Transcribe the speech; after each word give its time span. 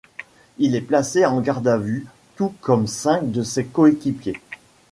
Il 0.57 0.73
est 0.73 0.81
placé 0.81 1.27
en 1.27 1.39
garde 1.41 1.67
à 1.67 1.77
vue, 1.77 2.07
tout 2.35 2.55
comme 2.61 2.87
cinq 2.87 3.29
de 3.31 3.43
ses 3.43 3.65
coéquipiers. 3.65 4.41